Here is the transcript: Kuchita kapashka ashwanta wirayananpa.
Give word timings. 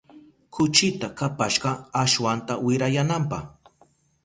Kuchita 0.53 1.07
kapashka 1.17 1.69
ashwanta 2.03 2.53
wirayananpa. 2.65 3.37